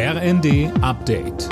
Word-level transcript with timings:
RND 0.00 0.70
Update. 0.80 1.48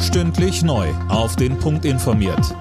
Stündlich 0.00 0.62
neu. 0.62 0.88
Auf 1.10 1.36
den 1.36 1.58
Punkt 1.58 1.84
informiert. 1.84 2.56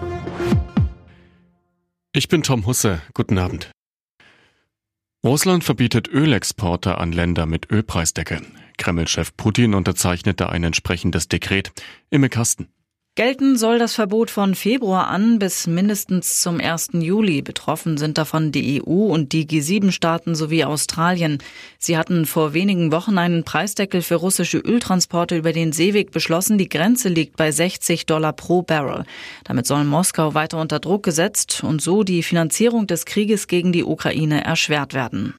Ich 2.11 2.27
bin 2.27 2.43
Tom 2.43 2.65
Husse. 2.65 3.01
Guten 3.13 3.37
Abend. 3.37 3.71
Russland 5.23 5.63
verbietet 5.63 6.09
Ölexporte 6.09 6.97
an 6.97 7.13
Länder 7.13 7.45
mit 7.45 7.71
Ölpreisdecke. 7.71 8.41
Kreml-Chef 8.77 9.31
Putin 9.37 9.75
unterzeichnete 9.75 10.49
ein 10.49 10.65
entsprechendes 10.65 11.29
Dekret. 11.29 11.71
Imme 12.09 12.27
Kasten. 12.27 12.67
Gelten 13.19 13.57
soll 13.57 13.79
das 13.79 13.95
Verbot 13.95 14.31
von 14.31 14.55
Februar 14.55 15.09
an 15.09 15.39
bis 15.39 15.67
mindestens 15.67 16.41
zum 16.41 16.61
1. 16.61 16.91
Juli. 16.93 17.41
Betroffen 17.41 17.97
sind 17.97 18.17
davon 18.17 18.53
die 18.53 18.81
EU 18.81 19.07
und 19.11 19.33
die 19.33 19.45
G7-Staaten 19.45 20.35
sowie 20.35 20.63
Australien. 20.63 21.39
Sie 21.77 21.97
hatten 21.97 22.25
vor 22.25 22.53
wenigen 22.53 22.93
Wochen 22.93 23.17
einen 23.17 23.43
Preisdeckel 23.43 24.03
für 24.03 24.15
russische 24.15 24.59
Öltransporte 24.59 25.35
über 25.35 25.51
den 25.51 25.73
Seeweg 25.73 26.11
beschlossen. 26.11 26.57
Die 26.57 26.69
Grenze 26.69 27.09
liegt 27.09 27.35
bei 27.35 27.51
60 27.51 28.05
Dollar 28.05 28.31
pro 28.31 28.61
Barrel. 28.61 29.03
Damit 29.43 29.67
soll 29.67 29.83
Moskau 29.83 30.33
weiter 30.33 30.57
unter 30.57 30.79
Druck 30.79 31.03
gesetzt 31.03 31.61
und 31.61 31.81
so 31.81 32.05
die 32.05 32.23
Finanzierung 32.23 32.87
des 32.87 33.03
Krieges 33.03 33.47
gegen 33.47 33.73
die 33.73 33.83
Ukraine 33.83 34.45
erschwert 34.45 34.93
werden. 34.93 35.33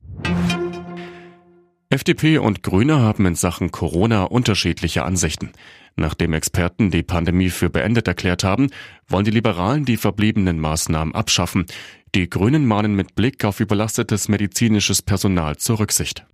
FDP 2.00 2.38
und 2.38 2.62
Grüne 2.62 3.00
haben 3.00 3.26
in 3.26 3.34
Sachen 3.34 3.72
Corona 3.72 4.24
unterschiedliche 4.24 5.04
Ansichten. 5.04 5.52
Nachdem 5.96 6.32
Experten 6.32 6.90
die 6.90 7.02
Pandemie 7.02 7.50
für 7.50 7.68
beendet 7.68 8.08
erklärt 8.08 8.42
haben, 8.42 8.70
wollen 9.06 9.26
die 9.26 9.30
Liberalen 9.30 9.84
die 9.84 9.98
verbliebenen 9.98 10.58
Maßnahmen 10.60 11.14
abschaffen. 11.14 11.66
Die 12.14 12.30
Grünen 12.30 12.64
mahnen 12.64 12.94
mit 12.94 13.16
Blick 13.16 13.44
auf 13.44 13.60
überlastetes 13.60 14.28
medizinisches 14.28 15.02
Personal 15.02 15.58
zur 15.58 15.80
Rücksicht. 15.80 16.24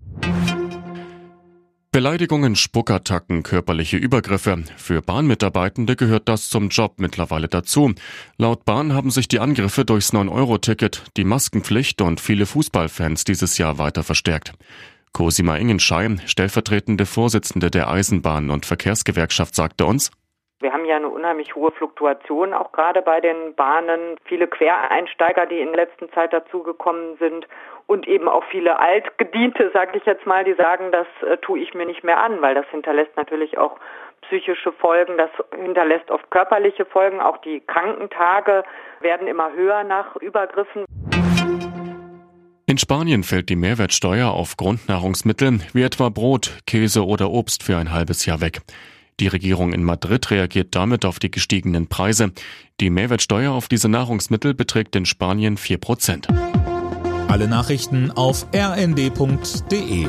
Beleidigungen, 1.90 2.54
Spuckattacken, 2.54 3.42
körperliche 3.42 3.96
Übergriffe. 3.96 4.62
Für 4.76 5.02
Bahnmitarbeitende 5.02 5.96
gehört 5.96 6.28
das 6.28 6.48
zum 6.48 6.68
Job 6.68 6.94
mittlerweile 6.98 7.48
dazu. 7.48 7.92
Laut 8.36 8.64
Bahn 8.66 8.92
haben 8.92 9.10
sich 9.10 9.26
die 9.26 9.40
Angriffe 9.40 9.84
durchs 9.84 10.12
9-Euro-Ticket, 10.12 11.02
die 11.16 11.24
Maskenpflicht 11.24 12.02
und 12.02 12.20
viele 12.20 12.46
Fußballfans 12.46 13.24
dieses 13.24 13.58
Jahr 13.58 13.78
weiter 13.78 14.04
verstärkt. 14.04 14.52
Cosima 15.16 15.56
Ingenschei, 15.56 16.08
stellvertretende 16.26 17.06
Vorsitzende 17.06 17.70
der 17.70 17.88
Eisenbahn- 17.88 18.50
und 18.50 18.66
Verkehrsgewerkschaft, 18.66 19.54
sagte 19.54 19.86
uns, 19.86 20.10
wir 20.60 20.74
haben 20.74 20.84
ja 20.84 20.96
eine 20.96 21.08
unheimlich 21.08 21.54
hohe 21.54 21.70
Fluktuation, 21.70 22.52
auch 22.52 22.70
gerade 22.72 23.00
bei 23.00 23.22
den 23.22 23.54
Bahnen. 23.54 24.16
Viele 24.24 24.46
Quereinsteiger, 24.46 25.46
die 25.46 25.58
in 25.58 25.68
der 25.68 25.86
letzten 25.86 26.12
Zeit 26.12 26.34
dazugekommen 26.34 27.16
sind 27.18 27.48
und 27.86 28.06
eben 28.06 28.28
auch 28.28 28.44
viele 28.50 28.78
Altgediente, 28.78 29.70
sage 29.72 29.96
ich 29.96 30.04
jetzt 30.04 30.26
mal, 30.26 30.44
die 30.44 30.52
sagen, 30.52 30.92
das 30.92 31.06
äh, 31.26 31.38
tue 31.38 31.60
ich 31.60 31.72
mir 31.72 31.86
nicht 31.86 32.04
mehr 32.04 32.22
an, 32.22 32.42
weil 32.42 32.54
das 32.54 32.66
hinterlässt 32.70 33.16
natürlich 33.16 33.56
auch 33.56 33.78
psychische 34.20 34.72
Folgen, 34.72 35.16
das 35.16 35.30
hinterlässt 35.58 36.10
oft 36.10 36.30
körperliche 36.30 36.84
Folgen. 36.84 37.20
Auch 37.20 37.38
die 37.38 37.60
Krankentage 37.60 38.64
werden 39.00 39.28
immer 39.28 39.50
höher 39.54 39.82
nach 39.82 40.16
Übergriffen. 40.16 40.84
In 42.68 42.78
Spanien 42.78 43.22
fällt 43.22 43.48
die 43.48 43.54
Mehrwertsteuer 43.54 44.28
auf 44.28 44.56
Grundnahrungsmittel 44.56 45.60
wie 45.72 45.82
etwa 45.82 46.08
Brot, 46.08 46.58
Käse 46.66 47.06
oder 47.06 47.30
Obst 47.30 47.62
für 47.62 47.76
ein 47.76 47.92
halbes 47.92 48.26
Jahr 48.26 48.40
weg. 48.40 48.60
Die 49.20 49.28
Regierung 49.28 49.72
in 49.72 49.84
Madrid 49.84 50.32
reagiert 50.32 50.74
damit 50.74 51.04
auf 51.04 51.20
die 51.20 51.30
gestiegenen 51.30 51.86
Preise. 51.86 52.32
Die 52.80 52.90
Mehrwertsteuer 52.90 53.52
auf 53.52 53.68
diese 53.68 53.88
Nahrungsmittel 53.88 54.52
beträgt 54.52 54.96
in 54.96 55.06
Spanien 55.06 55.56
4 55.56 55.78
Prozent. 55.78 56.26
Alle 57.28 57.46
Nachrichten 57.46 58.10
auf 58.10 58.48
rnd.de 58.52 60.08